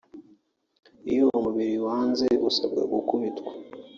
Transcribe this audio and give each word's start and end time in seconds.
Iyo 1.11 1.25
umubiri 1.37 1.75
wanze 1.85 2.27
usabwa 2.49 2.81
gukubitwa 2.93 3.51